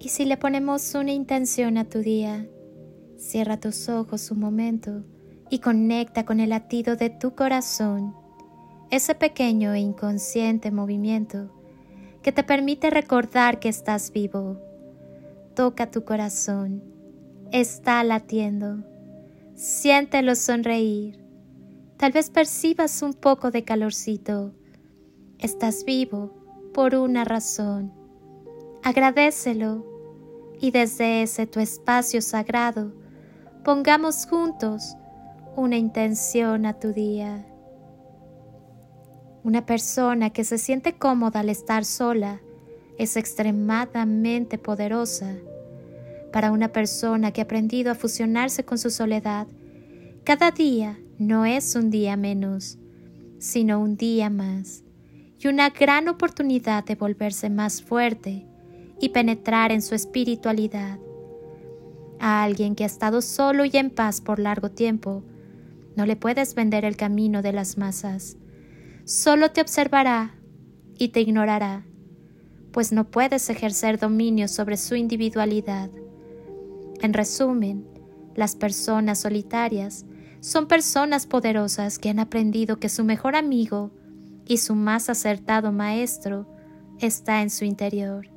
[0.00, 2.46] Y si le ponemos una intención a tu día,
[3.16, 5.02] cierra tus ojos un momento
[5.50, 8.14] y conecta con el latido de tu corazón,
[8.90, 11.50] ese pequeño e inconsciente movimiento
[12.22, 14.58] que te permite recordar que estás vivo.
[15.54, 16.82] Toca tu corazón,
[17.50, 18.84] está latiendo,
[19.56, 21.18] siéntelo sonreír,
[21.96, 24.54] tal vez percibas un poco de calorcito.
[25.38, 26.34] Estás vivo
[26.72, 27.97] por una razón.
[28.88, 29.84] Agradecelo
[30.62, 32.90] y desde ese tu espacio sagrado
[33.62, 34.96] pongamos juntos
[35.56, 37.44] una intención a tu día.
[39.44, 42.40] Una persona que se siente cómoda al estar sola
[42.96, 45.34] es extremadamente poderosa.
[46.32, 49.48] Para una persona que ha aprendido a fusionarse con su soledad,
[50.24, 52.78] cada día no es un día menos,
[53.38, 54.82] sino un día más
[55.38, 58.46] y una gran oportunidad de volverse más fuerte
[59.00, 60.98] y penetrar en su espiritualidad.
[62.20, 65.22] A alguien que ha estado solo y en paz por largo tiempo,
[65.96, 68.36] no le puedes vender el camino de las masas.
[69.04, 70.34] Solo te observará
[70.96, 71.84] y te ignorará,
[72.72, 75.90] pues no puedes ejercer dominio sobre su individualidad.
[77.00, 77.86] En resumen,
[78.34, 80.04] las personas solitarias
[80.40, 83.90] son personas poderosas que han aprendido que su mejor amigo
[84.46, 86.46] y su más acertado maestro
[87.00, 88.28] está en su interior,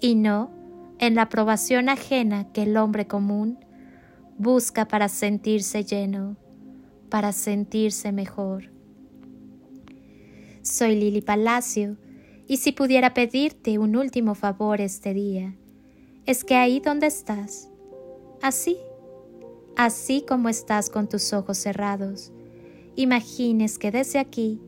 [0.00, 0.50] y no
[0.98, 3.58] en la aprobación ajena que el hombre común
[4.38, 6.36] busca para sentirse lleno,
[7.08, 8.70] para sentirse mejor.
[10.62, 11.96] Soy Lili Palacio,
[12.46, 15.54] y si pudiera pedirte un último favor este día,
[16.26, 17.70] es que ahí donde estás,
[18.42, 18.76] así,
[19.76, 22.32] así como estás con tus ojos cerrados,
[22.96, 24.60] imagines que desde aquí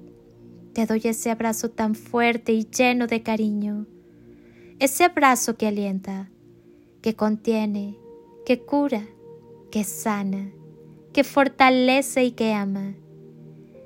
[0.72, 3.86] te doy ese abrazo tan fuerte y lleno de cariño,
[4.78, 6.30] ese abrazo que alienta,
[7.02, 7.98] que contiene,
[8.44, 9.06] que cura,
[9.70, 10.50] que sana,
[11.12, 12.94] que fortalece y que ama,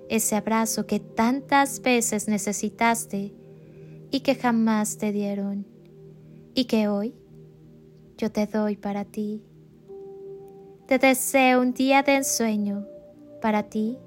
[0.08, 3.32] ese abrazo que tantas veces necesitaste
[4.10, 5.66] y que jamás te dieron,
[6.54, 7.14] y que hoy
[8.18, 9.44] yo te doy para ti.
[10.86, 12.86] Te deseo un día de ensueño
[13.40, 13.98] para ti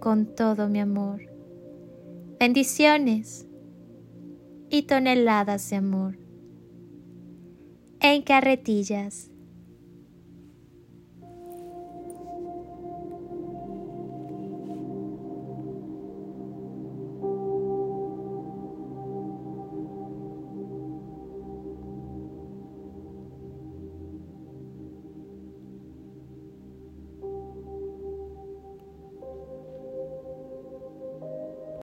[0.00, 1.34] con todo mi amor
[2.44, 3.46] bendiciones
[4.68, 6.18] y toneladas de amor.
[8.06, 9.33] En carretillas.